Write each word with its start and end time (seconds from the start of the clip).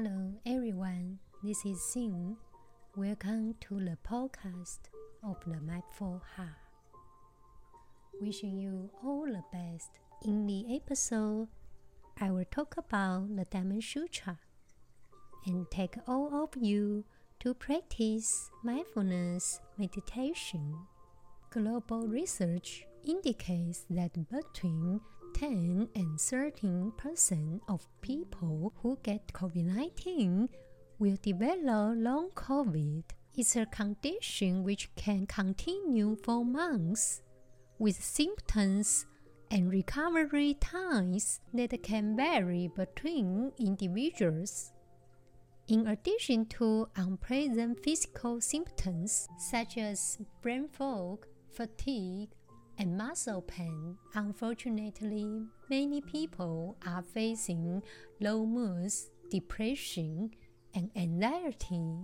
Hello, 0.00 0.32
everyone. 0.46 1.18
This 1.42 1.66
is 1.66 1.80
Xin. 1.80 2.36
Welcome 2.94 3.56
to 3.62 3.80
the 3.80 3.98
podcast 4.08 4.78
of 5.24 5.38
the 5.44 5.60
Mindful 5.60 6.22
Heart. 6.36 6.70
Wishing 8.20 8.60
you 8.60 8.90
all 9.02 9.26
the 9.26 9.42
best. 9.52 9.98
In 10.24 10.46
the 10.46 10.76
episode, 10.76 11.48
I 12.20 12.30
will 12.30 12.44
talk 12.44 12.76
about 12.78 13.34
the 13.34 13.44
Diamond 13.46 13.82
Sutra 13.82 14.38
and 15.46 15.68
take 15.68 15.96
all 16.06 16.44
of 16.44 16.50
you 16.62 17.04
to 17.40 17.52
practice 17.52 18.50
mindfulness 18.62 19.58
meditation. 19.78 20.76
Global 21.50 22.06
research 22.06 22.86
indicates 23.04 23.84
that 23.90 24.12
between 24.30 25.00
10 25.34 25.88
and 25.94 26.20
13 26.20 26.92
percent 26.96 27.62
of 27.68 27.86
people 28.00 28.72
who 28.82 28.98
get 29.02 29.32
COVID 29.32 29.64
19 29.64 30.48
will 30.98 31.16
develop 31.22 31.96
long 31.98 32.30
COVID. 32.34 33.04
It's 33.36 33.56
a 33.56 33.66
condition 33.66 34.64
which 34.64 34.90
can 34.96 35.26
continue 35.26 36.16
for 36.24 36.44
months 36.44 37.22
with 37.78 38.02
symptoms 38.02 39.06
and 39.50 39.70
recovery 39.70 40.54
times 40.60 41.40
that 41.54 41.82
can 41.82 42.16
vary 42.16 42.68
between 42.74 43.52
individuals. 43.58 44.72
In 45.68 45.86
addition 45.86 46.46
to 46.46 46.88
unpleasant 46.96 47.82
physical 47.84 48.40
symptoms 48.40 49.28
such 49.38 49.78
as 49.78 50.18
brain 50.42 50.68
fog, 50.68 51.26
fatigue, 51.52 52.30
and 52.78 52.96
muscle 52.96 53.42
pain. 53.42 53.96
Unfortunately, 54.14 55.42
many 55.68 56.00
people 56.00 56.76
are 56.86 57.02
facing 57.02 57.82
low 58.20 58.46
moods, 58.46 59.10
depression, 59.30 60.30
and 60.74 60.90
anxiety 60.96 61.98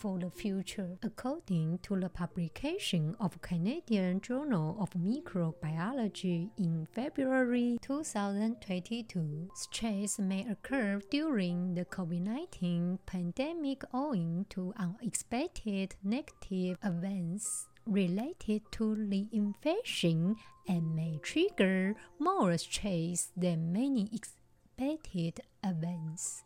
for 0.00 0.18
the 0.18 0.30
future, 0.30 0.96
according 1.02 1.78
to 1.82 1.94
the 2.00 2.08
publication 2.08 3.14
of 3.20 3.42
Canadian 3.42 4.18
Journal 4.22 4.76
of 4.80 4.90
Microbiology 4.92 6.48
in 6.56 6.86
February 6.90 7.78
2022. 7.82 9.50
Stress 9.54 10.18
may 10.18 10.46
occur 10.48 11.00
during 11.10 11.74
the 11.74 11.84
COVID-19 11.84 12.98
pandemic 13.04 13.82
owing 13.92 14.46
to 14.48 14.72
unexpected 14.78 15.94
negative 16.02 16.78
events 16.82 17.66
related 17.86 18.62
to 18.72 18.94
the 18.94 19.26
infection 19.32 20.36
and 20.68 20.94
may 20.94 21.18
trigger 21.22 21.96
more 22.18 22.56
stress 22.58 23.32
than 23.36 23.72
many 23.72 24.08
expected 24.12 25.40
events. 25.64 26.44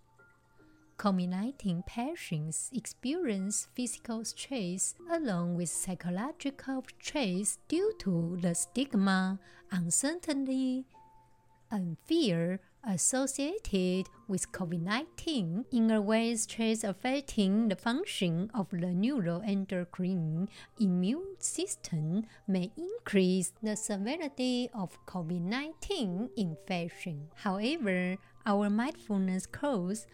COVID-19 0.98 1.84
patients 1.86 2.70
experience 2.72 3.66
physical 3.74 4.24
stress 4.24 4.94
along 5.10 5.56
with 5.56 5.68
psychological 5.68 6.84
stress 7.00 7.58
due 7.68 7.92
to 7.98 8.38
the 8.40 8.54
stigma, 8.54 9.40
uncertainty, 9.72 10.86
and 11.70 11.96
fear 12.06 12.60
associated 12.86 14.08
with 14.28 14.52
COVID 14.52 14.82
19 14.82 15.64
in 15.72 15.90
a 15.90 16.00
way 16.00 16.34
stress 16.36 16.84
affecting 16.84 17.68
the 17.68 17.76
function 17.76 18.50
of 18.54 18.70
the 18.70 18.92
neuroendocrine 18.94 20.48
immune 20.78 21.36
system 21.38 22.24
may 22.46 22.70
increase 22.76 23.52
the 23.62 23.76
severity 23.76 24.68
of 24.74 24.98
COVID 25.06 25.40
19 25.40 26.30
infection. 26.36 27.28
However, 27.36 28.16
our 28.46 28.68
mindfulness 28.68 29.46
course 29.46 30.06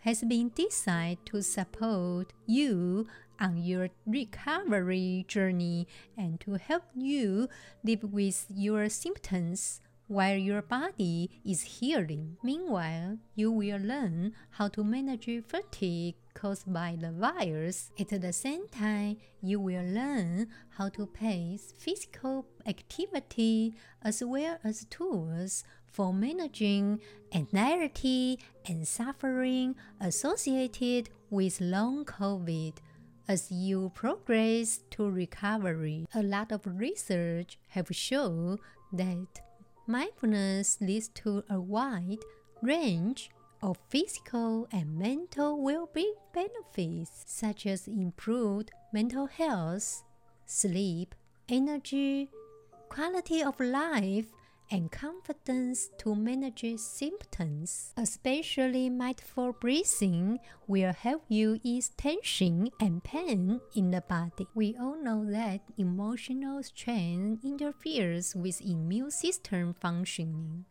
has 0.00 0.22
been 0.22 0.50
designed 0.54 1.24
to 1.26 1.42
support 1.42 2.32
you 2.46 3.06
on 3.40 3.56
your 3.56 3.88
recovery 4.06 5.24
journey 5.28 5.86
and 6.16 6.40
to 6.40 6.54
help 6.54 6.84
you 6.94 7.48
live 7.84 8.02
with 8.04 8.46
your 8.48 8.88
symptoms 8.88 9.80
while 10.12 10.36
your 10.36 10.60
body 10.60 11.30
is 11.42 11.62
healing. 11.62 12.36
Meanwhile, 12.42 13.16
you 13.34 13.50
will 13.50 13.80
learn 13.80 14.34
how 14.50 14.68
to 14.68 14.84
manage 14.84 15.28
fatigue 15.46 16.16
caused 16.34 16.70
by 16.70 16.98
the 17.00 17.10
virus. 17.12 17.90
At 17.98 18.20
the 18.20 18.32
same 18.32 18.68
time, 18.68 19.16
you 19.40 19.58
will 19.58 19.84
learn 19.84 20.48
how 20.76 20.90
to 20.90 21.06
pace 21.06 21.72
physical 21.78 22.44
activity 22.66 23.74
as 24.02 24.22
well 24.22 24.58
as 24.62 24.84
tools 24.90 25.64
for 25.86 26.12
managing 26.12 27.00
anxiety 27.32 28.38
and 28.66 28.86
suffering 28.86 29.76
associated 29.98 31.08
with 31.30 31.58
long 31.60 32.04
COVID 32.04 32.74
as 33.28 33.50
you 33.50 33.90
progress 33.94 34.80
to 34.90 35.08
recovery. 35.08 36.06
A 36.14 36.22
lot 36.22 36.52
of 36.52 36.66
research 36.66 37.58
have 37.68 37.88
shown 37.90 38.58
that 38.92 39.40
Mindfulness 39.86 40.80
leads 40.80 41.08
to 41.08 41.42
a 41.50 41.60
wide 41.60 42.20
range 42.62 43.30
of 43.62 43.78
physical 43.88 44.68
and 44.72 44.96
mental 44.96 45.60
well 45.60 45.88
being 45.92 46.14
benefits, 46.32 47.24
such 47.26 47.66
as 47.66 47.88
improved 47.88 48.70
mental 48.92 49.26
health, 49.26 50.04
sleep, 50.46 51.14
energy, 51.48 52.30
quality 52.88 53.42
of 53.42 53.58
life, 53.58 54.26
and 54.72 54.90
confidence 54.90 55.90
to 55.98 56.14
manage 56.14 56.64
symptoms. 56.78 57.92
Especially 57.98 58.88
mindful 58.88 59.52
breathing 59.52 60.40
will 60.66 60.94
help 60.94 61.22
you 61.28 61.60
ease 61.62 61.90
tension 61.98 62.70
and 62.80 63.04
pain 63.04 63.60
in 63.76 63.90
the 63.90 64.00
body. 64.00 64.48
We 64.54 64.74
all 64.80 64.96
know 64.96 65.30
that 65.30 65.60
emotional 65.76 66.62
strain 66.62 67.38
interferes 67.44 68.34
with 68.34 68.62
immune 68.62 69.10
system 69.10 69.74
functioning. 69.78 70.64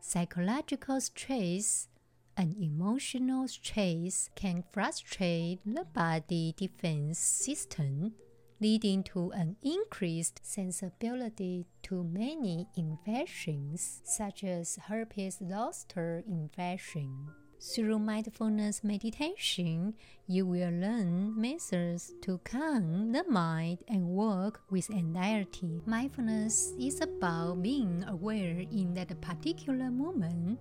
Psychological 0.00 1.00
stress 1.00 1.88
and 2.36 2.56
emotional 2.60 3.46
stress 3.46 4.28
can 4.34 4.64
frustrate 4.72 5.60
the 5.64 5.84
body 5.84 6.52
defense 6.56 7.18
system 7.18 8.12
leading 8.60 9.02
to 9.02 9.30
an 9.32 9.56
increased 9.62 10.40
sensibility 10.42 11.66
to 11.82 12.02
many 12.04 12.66
infections, 12.76 14.00
such 14.04 14.44
as 14.44 14.78
herpes 14.88 15.38
zoster 15.46 16.22
infection. 16.26 17.28
Through 17.58 18.00
mindfulness 18.00 18.84
meditation, 18.84 19.94
you 20.26 20.46
will 20.46 20.70
learn 20.70 21.40
methods 21.40 22.12
to 22.22 22.38
calm 22.44 23.12
the 23.12 23.24
mind 23.28 23.78
and 23.88 24.06
work 24.08 24.60
with 24.70 24.90
anxiety. 24.90 25.80
Mindfulness 25.86 26.74
is 26.78 27.00
about 27.00 27.62
being 27.62 28.04
aware 28.08 28.60
in 28.70 28.92
that 28.94 29.20
particular 29.20 29.90
moment, 29.90 30.58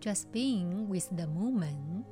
just 0.00 0.32
being 0.32 0.88
with 0.88 1.08
the 1.16 1.26
moment. 1.26 2.04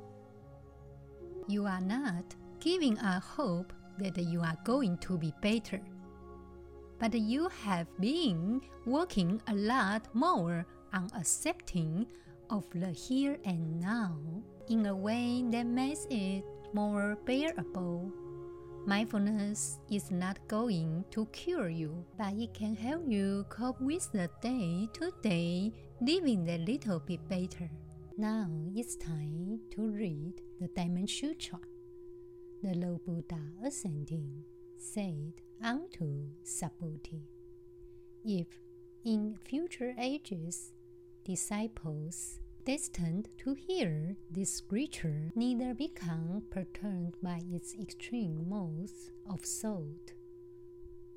You 1.47 1.65
are 1.65 1.81
not 1.81 2.35
giving 2.59 2.97
up 2.99 3.23
hope 3.23 3.73
that 3.99 4.17
you 4.17 4.41
are 4.41 4.57
going 4.63 4.97
to 4.99 5.17
be 5.17 5.33
better. 5.41 5.81
But 6.99 7.13
you 7.13 7.49
have 7.63 7.87
been 7.99 8.61
working 8.85 9.41
a 9.47 9.55
lot 9.55 10.07
more 10.13 10.65
on 10.93 11.09
accepting 11.17 12.07
of 12.49 12.65
the 12.73 12.91
here 12.91 13.37
and 13.45 13.79
now 13.79 14.15
in 14.69 14.85
a 14.85 14.95
way 14.95 15.43
that 15.49 15.65
makes 15.65 16.05
it 16.09 16.43
more 16.73 17.17
bearable. 17.25 18.11
Mindfulness 18.85 19.79
is 19.89 20.11
not 20.11 20.45
going 20.47 21.05
to 21.11 21.25
cure 21.27 21.69
you, 21.69 22.05
but 22.17 22.33
it 22.33 22.53
can 22.53 22.75
help 22.75 23.03
you 23.07 23.45
cope 23.49 23.79
with 23.79 24.11
the 24.11 24.29
day 24.41 24.87
to 24.93 25.11
day 25.21 25.71
living 26.01 26.49
a 26.49 26.57
little 26.57 26.99
bit 26.99 27.27
better. 27.29 27.69
Now 28.17 28.49
it's 28.75 28.95
time 28.95 29.59
to 29.71 29.89
read 29.89 30.41
the 30.59 30.67
Diamond 30.75 31.09
Sutra 31.09 31.59
the 32.63 32.73
Lord 32.75 33.03
Buddha 33.05 33.41
ascending 33.65 34.45
said 34.77 35.33
unto 35.61 36.27
Subhuti, 36.45 37.23
If 38.23 38.47
in 39.03 39.35
future 39.43 39.93
ages 39.99 40.71
disciples 41.25 42.39
destined 42.65 43.27
to 43.39 43.53
hear 43.53 44.15
this 44.31 44.53
scripture 44.53 45.29
neither 45.35 45.73
become 45.73 46.43
perturbed 46.51 47.21
by 47.21 47.41
its 47.51 47.75
extreme 47.75 48.47
modes 48.47 49.11
of 49.29 49.41
thought, 49.41 50.13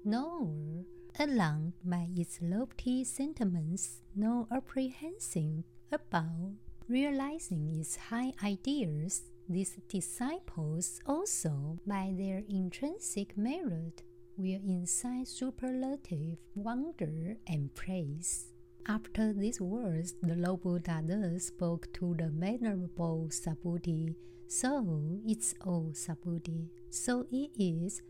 nor 0.04 0.84
alarmed 1.16 1.74
by 1.84 2.08
its 2.16 2.40
lofty 2.42 3.04
sentiments, 3.04 4.02
nor 4.16 4.48
apprehensive 4.50 5.62
about 5.92 6.54
realizing 6.88 7.72
its 7.78 7.94
high 7.94 8.32
ideals, 8.42 9.22
these 9.48 9.76
disciples 9.88 11.00
also, 11.06 11.78
by 11.86 12.12
their 12.16 12.42
intrinsic 12.48 13.36
merit, 13.36 14.02
will 14.36 14.60
incite 14.66 15.28
superlative 15.28 16.38
wonder 16.54 17.36
and 17.46 17.74
praise. 17.74 18.52
After 18.88 19.32
these 19.32 19.60
words, 19.60 20.14
the 20.22 20.36
Lord 20.36 20.62
Buddha 20.62 21.02
thus 21.04 21.46
spoke 21.46 21.92
to 21.94 22.14
the 22.14 22.28
venerable 22.28 23.28
Subhuti. 23.30 24.14
So 24.46 25.20
it's 25.26 25.54
O 25.64 25.90
Subhuti. 25.92 26.68
So 26.90 27.26
it 27.32 27.50
is 27.58 28.02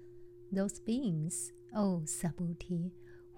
those 0.53 0.79
beings, 0.81 1.53
O 1.75 2.03
Subhuti, 2.05 2.91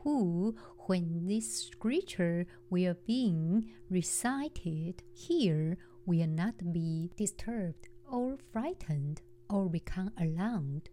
who, 0.02 0.56
when 0.86 1.26
this 1.26 1.68
scripture 1.70 2.46
will 2.70 2.96
being 3.06 3.70
recited 3.90 5.02
here, 5.12 5.76
will 6.08 6.26
not 6.26 6.72
be 6.72 7.10
disturbed 7.18 7.86
or 8.10 8.38
frightened 8.50 9.20
or 9.50 9.68
become 9.68 10.10
alarmed, 10.18 10.88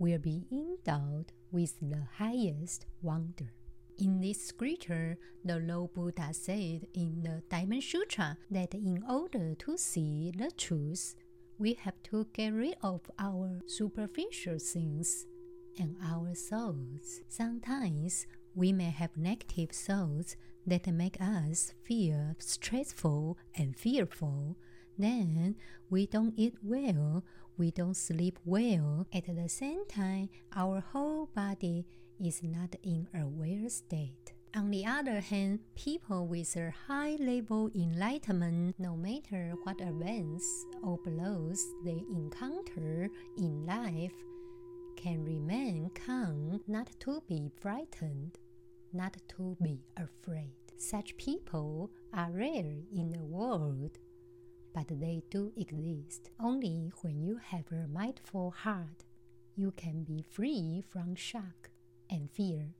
will 0.00 0.18
be 0.18 0.44
endowed 0.50 1.26
with 1.52 1.78
the 1.80 2.02
highest 2.18 2.84
wonder. 3.00 3.52
In 3.98 4.20
this 4.20 4.42
scripture, 4.44 5.18
the 5.44 5.60
Lord 5.60 5.94
Buddha 5.94 6.34
said 6.34 6.88
in 6.94 7.22
the 7.22 7.44
Diamond 7.48 7.84
Sutra 7.84 8.38
that 8.50 8.74
in 8.74 9.04
order 9.08 9.54
to 9.54 9.78
see 9.78 10.32
the 10.36 10.50
truth, 10.50 11.14
we 11.58 11.74
have 11.84 12.02
to 12.10 12.26
get 12.32 12.52
rid 12.52 12.74
of 12.82 13.02
our 13.20 13.60
superficial 13.66 14.58
things 14.58 15.26
and 15.78 15.96
our 16.02 16.34
thoughts. 16.34 17.20
Sometimes 17.28 18.26
we 18.56 18.72
may 18.72 18.90
have 18.90 19.16
negative 19.16 19.70
thoughts 19.70 20.34
that 20.66 20.86
make 20.88 21.20
us 21.20 21.72
feel 21.82 22.34
stressful 22.38 23.38
and 23.54 23.76
fearful. 23.76 24.56
Then 24.98 25.56
we 25.90 26.06
don't 26.06 26.34
eat 26.36 26.56
well, 26.62 27.22
we 27.56 27.70
don't 27.70 27.96
sleep 27.96 28.38
well. 28.44 29.06
At 29.12 29.26
the 29.26 29.48
same 29.48 29.86
time, 29.86 30.28
our 30.54 30.80
whole 30.80 31.26
body 31.34 31.86
is 32.18 32.42
not 32.42 32.74
in 32.82 33.08
a 33.14 33.26
well 33.26 33.68
state. 33.68 34.32
On 34.54 34.70
the 34.70 34.86
other 34.86 35.20
hand, 35.20 35.60
people 35.74 36.26
with 36.26 36.56
a 36.56 36.72
high 36.88 37.16
level 37.20 37.70
enlightenment, 37.74 38.74
no 38.78 38.96
matter 38.96 39.52
what 39.64 39.80
events 39.82 40.64
or 40.82 40.98
blows 41.04 41.62
they 41.84 42.02
encounter 42.10 43.10
in 43.36 43.66
life, 43.66 44.14
can 44.96 45.22
remain 45.24 45.90
calm, 45.90 46.60
not 46.66 46.88
to 47.00 47.22
be 47.28 47.50
frightened, 47.60 48.38
not 48.96 49.16
to 49.36 49.56
be 49.62 49.80
afraid. 49.96 50.52
Such 50.78 51.16
people 51.16 51.90
are 52.12 52.30
rare 52.30 52.82
in 52.94 53.10
the 53.10 53.22
world, 53.24 53.98
but 54.74 54.88
they 54.88 55.22
do 55.30 55.52
exist. 55.56 56.30
Only 56.40 56.92
when 57.02 57.22
you 57.22 57.38
have 57.50 57.70
a 57.72 57.88
mindful 57.88 58.50
heart, 58.50 59.04
you 59.54 59.72
can 59.72 60.04
be 60.04 60.24
free 60.30 60.84
from 60.88 61.14
shock 61.14 61.70
and 62.10 62.30
fear 62.30 62.74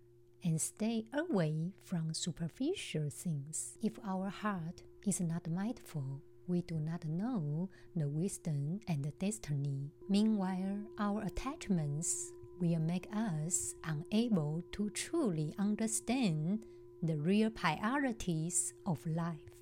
and 0.45 0.61
stay 0.61 1.07
away 1.13 1.73
from 1.85 2.15
superficial 2.15 3.11
things. 3.11 3.79
If 3.83 3.99
our 4.07 4.29
heart 4.29 4.83
is 5.07 5.21
not 5.21 5.49
mindful, 5.51 6.21
we 6.47 6.63
do 6.63 6.77
not 6.79 7.05
know 7.05 7.69
the 7.97 8.09
wisdom 8.09 8.81
and 8.89 9.05
the 9.05 9.11
destiny. 9.13 9.91
Meanwhile, 10.09 10.79
our 10.99 11.23
attachments 11.23 12.33
will 12.61 12.81
make 12.81 13.07
us 13.15 13.75
unable 13.85 14.65
to 14.73 14.91
truly 14.91 15.55
understand 15.59 16.65
the 17.03 17.17
real 17.17 17.51
priorities 17.51 18.73
of 18.85 19.07
life. 19.07 19.57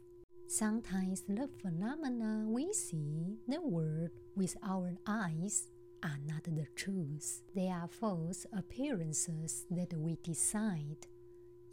Sometimes 0.46 1.22
the 1.22 1.48
phenomena 1.60 2.44
we 2.48 2.72
see 2.72 3.38
the 3.48 3.60
world 3.60 4.10
with 4.36 4.56
our 4.62 4.92
eyes 5.06 5.68
are 6.02 6.18
not 6.26 6.44
the 6.44 6.66
truth. 6.76 7.42
They 7.54 7.68
are 7.68 7.88
false 7.88 8.46
appearances 8.56 9.66
that 9.70 9.92
we 9.94 10.16
decide. 10.22 11.06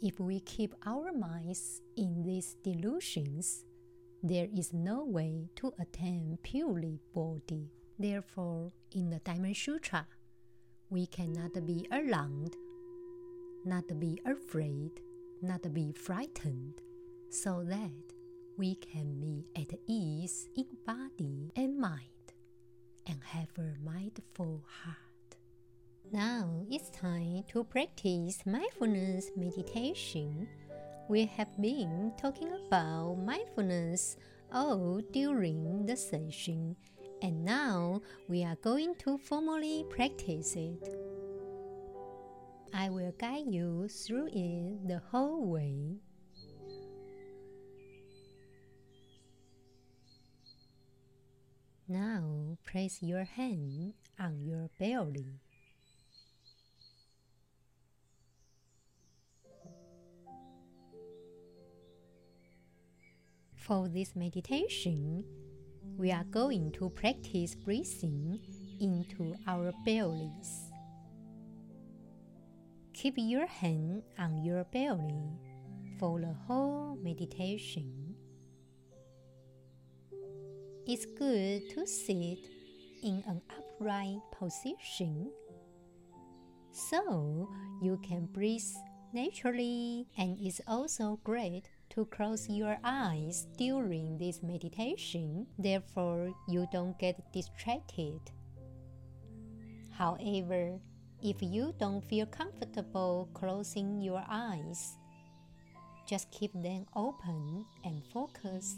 If 0.00 0.18
we 0.18 0.40
keep 0.40 0.74
our 0.84 1.12
minds 1.12 1.82
in 1.96 2.24
these 2.24 2.56
delusions, 2.64 3.64
there 4.22 4.48
is 4.56 4.72
no 4.72 5.04
way 5.04 5.48
to 5.56 5.72
attain 5.78 6.38
purely 6.42 6.98
Bodhi. 7.14 7.70
Therefore, 7.98 8.72
in 8.90 9.10
the 9.10 9.18
Diamond 9.20 9.56
Sutra, 9.56 10.06
we 10.92 11.06
cannot 11.06 11.54
be 11.66 11.88
alarmed, 11.90 12.54
not 13.64 13.98
be 13.98 14.20
afraid, 14.26 14.90
not 15.40 15.72
be 15.72 15.90
frightened, 15.92 16.82
so 17.30 17.64
that 17.64 18.12
we 18.58 18.74
can 18.74 19.18
be 19.18 19.42
at 19.56 19.72
ease 19.86 20.50
in 20.54 20.66
body 20.86 21.50
and 21.56 21.78
mind 21.78 22.26
and 23.06 23.16
have 23.24 23.48
a 23.56 23.72
mindful 23.82 24.62
heart. 24.84 25.36
Now 26.12 26.66
it's 26.70 26.90
time 26.90 27.44
to 27.48 27.64
practice 27.64 28.44
mindfulness 28.44 29.30
meditation. 29.34 30.46
We 31.08 31.24
have 31.24 31.58
been 31.58 32.12
talking 32.20 32.52
about 32.66 33.14
mindfulness 33.14 34.18
all 34.52 35.00
during 35.10 35.86
the 35.86 35.96
session, 35.96 36.76
and 37.22 37.44
now 37.44 38.02
we 38.28 38.44
are 38.44 38.56
going 38.56 38.96
to 38.96 39.16
formally 39.16 39.86
practice 39.88 40.56
it. 40.56 40.96
I 42.74 42.90
will 42.90 43.12
guide 43.12 43.46
you 43.46 43.86
through 43.88 44.28
it 44.32 44.88
the 44.88 45.00
whole 45.10 45.44
way. 45.44 45.98
Now 51.86 52.58
place 52.66 52.98
your 53.02 53.24
hand 53.24 53.94
on 54.18 54.42
your 54.42 54.68
belly. 54.78 55.38
For 63.54 63.88
this 63.88 64.16
meditation, 64.16 65.24
we 66.02 66.10
are 66.10 66.24
going 66.32 66.72
to 66.72 66.90
practice 66.90 67.54
breathing 67.54 68.36
into 68.80 69.36
our 69.46 69.72
bellies. 69.84 70.72
Keep 72.92 73.14
your 73.18 73.46
hand 73.46 74.02
on 74.18 74.44
your 74.44 74.64
belly 74.64 75.38
for 76.00 76.18
the 76.18 76.34
whole 76.48 76.98
meditation. 77.00 78.16
It's 80.88 81.06
good 81.06 81.70
to 81.70 81.86
sit 81.86 82.50
in 83.04 83.22
an 83.28 83.40
upright 83.56 84.18
position 84.36 85.30
so 86.72 87.48
you 87.80 87.96
can 88.02 88.26
breathe 88.26 88.74
naturally, 89.14 90.08
and 90.18 90.36
it's 90.40 90.60
also 90.66 91.20
great 91.22 91.68
to 91.94 92.06
close 92.06 92.48
your 92.48 92.78
eyes 92.82 93.46
during 93.58 94.16
this 94.16 94.42
meditation, 94.42 95.46
therefore, 95.58 96.32
you 96.48 96.66
don't 96.72 96.98
get 96.98 97.20
distracted. 97.32 98.20
However, 99.92 100.80
if 101.22 101.36
you 101.42 101.74
don't 101.78 102.02
feel 102.02 102.26
comfortable 102.26 103.28
closing 103.34 104.00
your 104.00 104.24
eyes, 104.28 104.96
just 106.08 106.30
keep 106.30 106.52
them 106.54 106.86
open 106.96 107.64
and 107.84 108.02
focus 108.12 108.76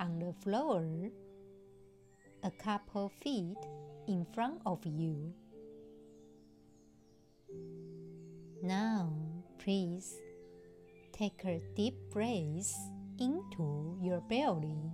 on 0.00 0.18
the 0.18 0.32
floor 0.42 1.10
a 2.42 2.50
couple 2.50 3.10
feet 3.22 3.58
in 4.06 4.26
front 4.34 4.60
of 4.64 4.80
you. 4.86 5.34
Now, 8.62 9.12
please 9.58 10.16
take 11.18 11.44
a 11.44 11.60
deep 11.74 11.96
breath 12.12 12.72
into 13.18 13.98
your 14.00 14.20
belly. 14.28 14.92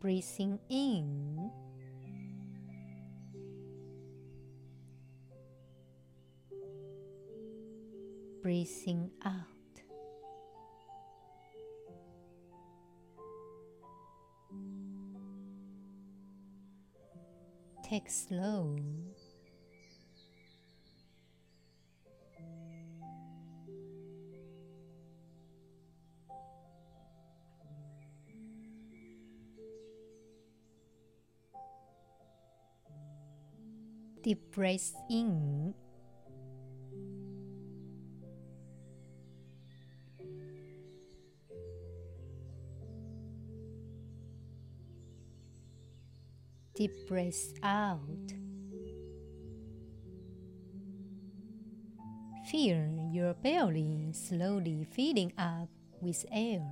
breathing 0.00 0.58
in. 0.70 0.87
Breathing 8.42 9.10
out. 9.24 9.34
Take 17.82 18.10
slow 18.10 18.76
Deep 34.22 34.50
breath 34.50 34.92
in. 35.08 35.72
Deep 46.78 47.08
breath 47.08 47.54
out. 47.64 48.06
Feel 52.48 53.10
your 53.12 53.34
belly 53.34 54.12
slowly 54.12 54.86
filling 54.92 55.32
up 55.36 55.68
with 56.00 56.24
air 56.30 56.62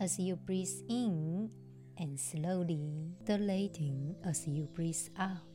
as 0.00 0.16
you 0.20 0.36
breathe 0.36 0.68
in 0.88 1.50
and 1.98 2.20
slowly 2.20 3.16
dilating 3.24 4.14
as 4.24 4.46
you 4.46 4.68
breathe 4.72 5.08
out. 5.18 5.53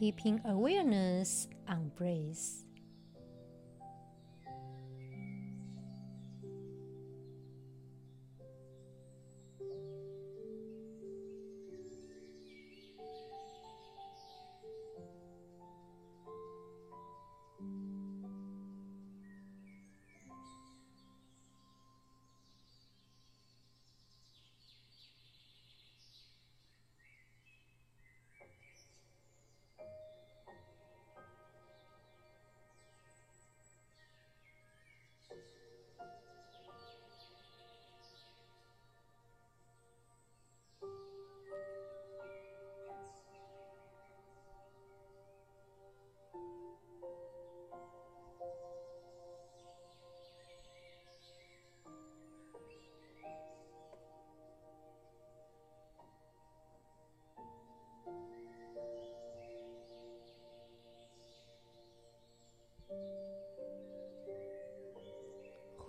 Keeping 0.00 0.40
awareness 0.46 1.46
on 1.68 1.92
breath. 1.94 2.69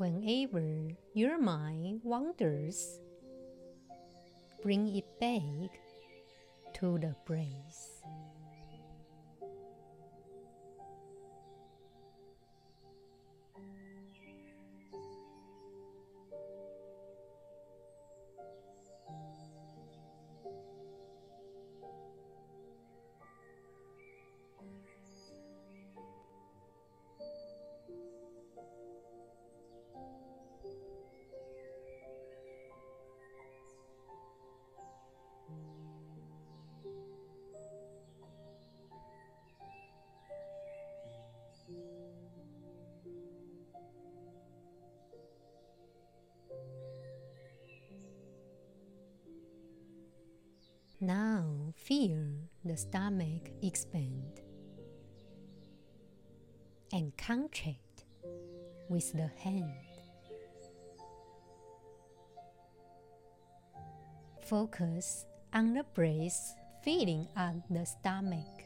Whenever 0.01 0.97
your 1.13 1.37
mind 1.37 2.01
wanders, 2.03 2.97
bring 4.63 4.87
it 4.97 5.05
back 5.19 5.69
to 6.73 6.97
the 6.97 7.13
breath. 7.23 8.01
Feel 51.91 52.23
the 52.63 52.77
stomach 52.77 53.51
expand 53.61 54.39
and 56.93 57.11
contract 57.17 58.05
with 58.87 59.11
the 59.11 59.29
hand. 59.37 59.73
Focus 64.45 65.25
on 65.53 65.73
the 65.73 65.83
breath 65.93 66.55
feeling 66.81 67.27
up 67.35 67.55
the 67.69 67.85
stomach. 67.85 68.60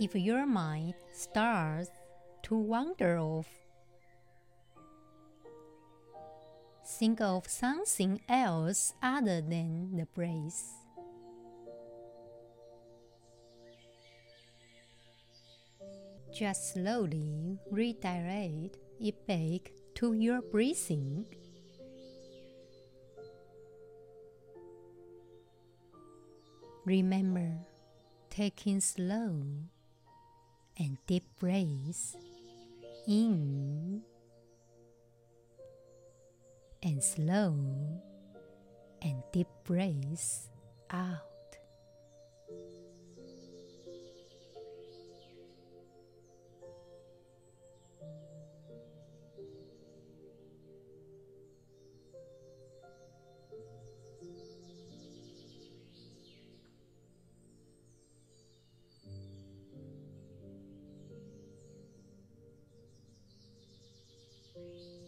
if 0.00 0.14
your 0.14 0.46
mind 0.46 0.94
starts 1.12 1.90
to 2.42 2.56
wander 2.56 3.18
off. 3.18 3.46
Think 6.98 7.20
of 7.20 7.46
something 7.46 8.18
else 8.26 8.94
other 9.02 9.42
than 9.42 9.94
the 9.96 10.06
breath. 10.06 10.74
Just 16.32 16.72
slowly 16.72 17.58
redirect 17.70 18.78
it 18.98 19.26
back 19.26 19.70
to 19.96 20.14
your 20.14 20.40
breathing. 20.40 21.26
Remember, 26.86 27.52
taking 28.30 28.80
slow 28.80 29.42
and 30.78 30.96
deep 31.06 31.24
breaths 31.38 32.16
in 33.06 34.02
and 36.82 37.02
slow 37.02 37.54
and 39.02 39.22
deep 39.32 39.48
breaths 39.64 40.48
out. 40.90 41.56
three, 64.60 64.99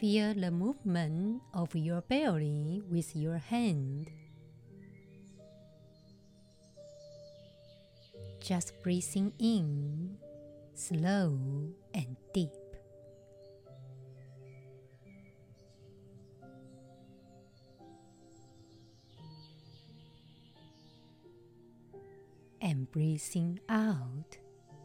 Feel 0.00 0.32
the 0.32 0.50
movement 0.50 1.42
of 1.52 1.76
your 1.76 2.00
belly 2.00 2.80
with 2.90 3.14
your 3.14 3.36
hand. 3.36 4.10
Just 8.40 8.72
breathing 8.82 9.30
in, 9.38 10.16
slow 10.72 11.38
and 11.92 12.16
deep. 12.32 12.48
And 22.62 22.90
breathing 22.90 23.60
out, 23.68 24.38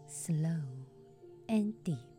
slow 0.08 0.60
and 1.48 1.74
deep. 1.86 2.15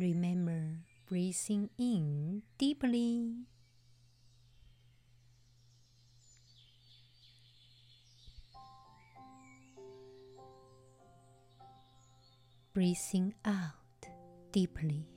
Remember 0.00 0.80
breathing 1.06 1.68
in 1.76 2.40
deeply. 2.56 3.44
Breathing 12.72 13.34
out 13.44 14.08
deeply. 14.52 15.09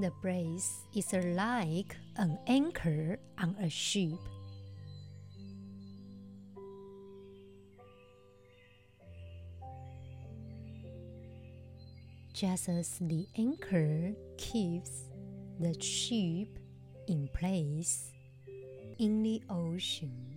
The 0.00 0.12
brace 0.22 0.86
is 0.94 1.12
like 1.12 1.94
an 2.16 2.38
anchor 2.46 3.18
on 3.36 3.54
a 3.60 3.68
ship. 3.68 4.16
Just 12.32 12.70
as 12.70 12.96
the 12.98 13.26
anchor 13.36 14.14
keeps 14.38 15.04
the 15.58 15.78
ship 15.82 16.48
in 17.06 17.28
place 17.34 18.10
in 18.98 19.22
the 19.22 19.42
ocean. 19.50 20.29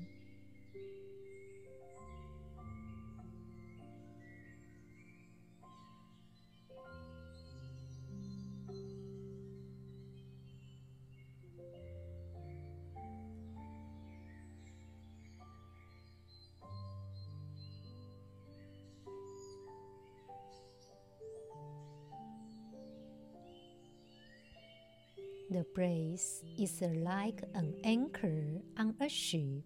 Brace 25.73 26.43
is 26.59 26.81
like 26.81 27.41
an 27.55 27.73
anchor 27.83 28.62
on 28.77 28.93
a 29.01 29.09
ship. 29.09 29.63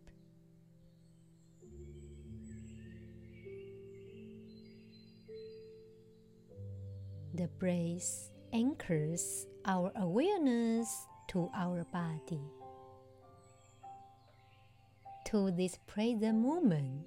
The 7.34 7.50
brace 7.60 8.32
anchors 8.54 9.48
our 9.66 9.92
awareness 9.98 10.88
to 11.28 11.50
our 11.54 11.84
body, 11.92 12.40
to 15.26 15.52
this 15.52 15.78
present 15.88 16.38
moment. 16.38 17.06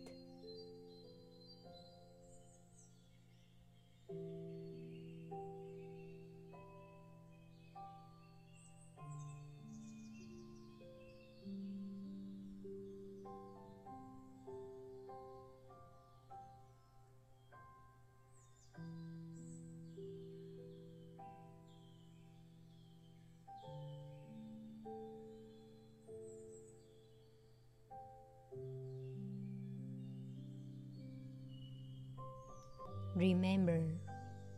Remember, 33.20 33.82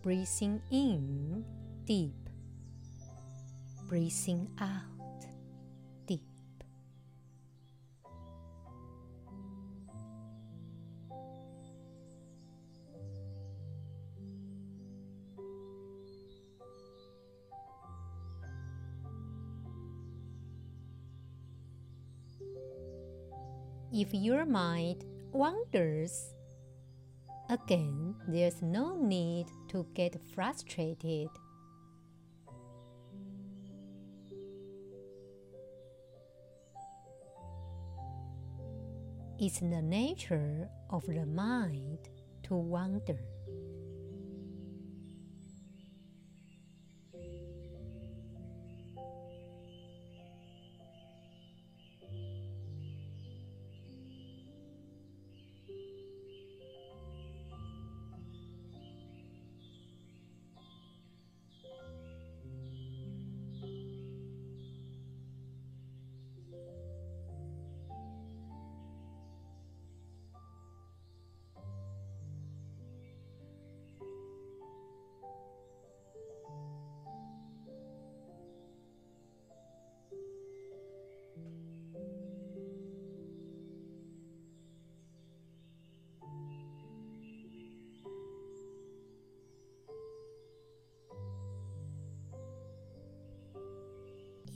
breathing 0.03 0.62
in 0.70 1.44
deep, 1.85 2.14
breathing 3.88 4.48
out 4.61 5.27
deep. 6.07 6.22
If 23.92 24.14
your 24.14 24.44
mind 24.46 25.05
wanders, 25.33 26.33
again, 27.53 28.15
there's 28.27 28.62
no 28.62 28.97
need 28.97 29.47
to 29.69 29.87
get 29.93 30.19
frustrated. 30.35 31.29
It's 39.38 39.61
the 39.61 39.83
nature 39.83 40.69
of 40.88 41.05
the 41.05 41.27
mind 41.27 41.99
to 42.45 42.55
wander. 42.55 43.19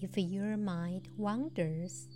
If 0.07 0.17
your 0.19 0.57
mind 0.57 1.09
wanders, 1.17 2.07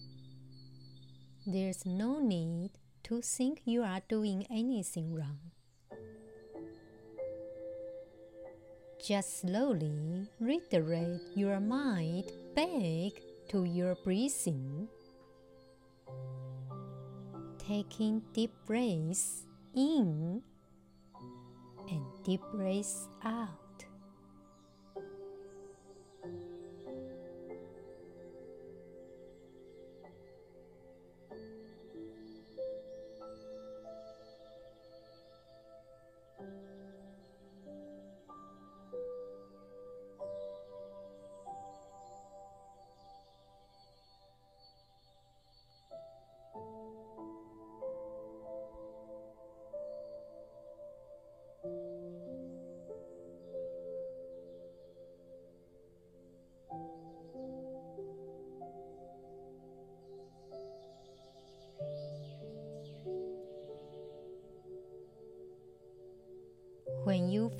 there's 1.44 1.84
no 1.84 2.20
need 2.20 2.70
to 3.02 3.20
think 3.20 3.62
you 3.64 3.82
are 3.82 4.00
doing 4.08 4.46
anything 4.48 5.12
wrong. 5.12 5.50
Just 9.04 9.40
slowly 9.40 10.30
redirect 10.38 11.34
your 11.34 11.58
mind 11.58 12.30
back 12.54 13.18
to 13.48 13.64
your 13.64 13.96
breathing, 14.04 14.86
taking 17.58 18.22
deep 18.32 18.52
breaths 18.66 19.46
in 19.74 20.42
and 21.88 22.04
deep 22.22 22.40
breaths 22.54 23.08
out. 23.24 23.59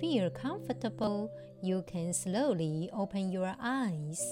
Feel 0.01 0.31
comfortable, 0.31 1.31
you 1.63 1.85
can 1.87 2.13
slowly 2.13 2.89
open 2.93 3.31
your 3.31 3.55
eyes. 3.61 4.25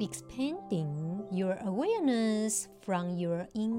expanding 0.00 1.24
your 1.30 1.56
awareness 1.62 2.66
from 2.80 3.16
your 3.16 3.46
inner 3.54 3.71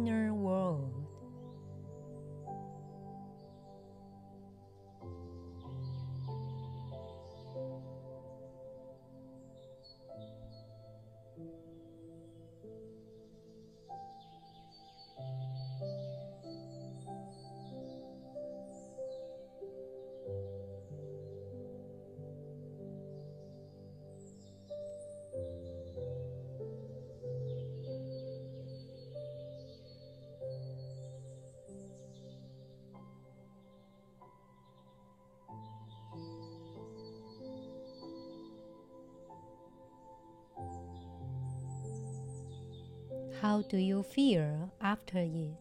How 43.44 43.62
do 43.62 43.76
you 43.76 44.04
feel 44.04 44.72
after 44.80 45.18
it? 45.20 45.52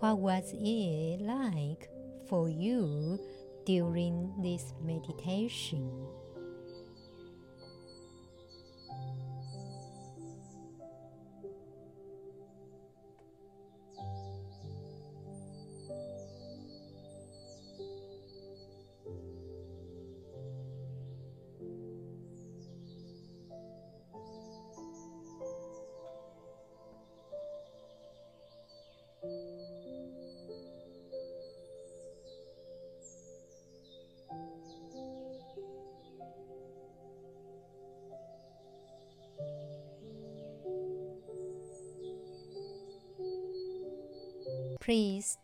What 0.00 0.20
was 0.20 0.54
it 0.54 1.20
like 1.20 1.90
for 2.30 2.48
you 2.48 3.20
during 3.66 4.32
this 4.40 4.72
meditation? 4.82 5.92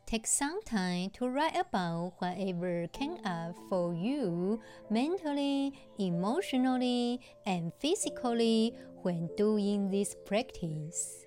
Take 0.07 0.27
some 0.27 0.61
time 0.63 1.11
to 1.11 1.29
write 1.29 1.57
about 1.57 2.15
whatever 2.19 2.87
came 2.89 3.19
up 3.25 3.57
for 3.69 3.95
you 3.95 4.61
mentally, 4.91 5.73
emotionally, 5.99 7.21
and 7.47 7.73
physically 7.79 8.75
when 9.03 9.31
doing 9.37 9.91
this 9.91 10.17
practice. 10.27 11.25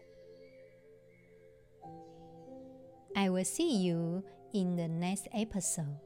I 3.15 3.29
will 3.29 3.45
see 3.45 3.77
you 3.77 4.23
in 4.53 4.75
the 4.75 4.87
next 4.87 5.27
episode. 5.33 5.99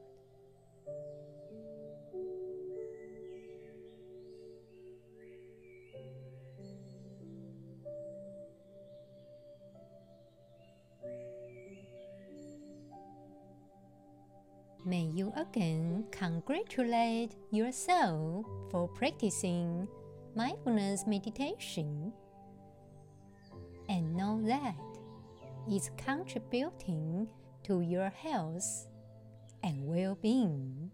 Again 15.38 16.04
congratulate 16.10 17.36
yourself 17.52 18.44
for 18.70 18.88
practicing 18.88 19.86
mindfulness 20.34 21.06
meditation 21.06 22.12
and 23.88 24.16
know 24.16 24.42
that 24.44 24.74
it's 25.68 25.90
contributing 25.96 27.28
to 27.62 27.80
your 27.82 28.08
health 28.10 28.88
and 29.62 29.86
well 29.86 30.18
being. 30.20 30.90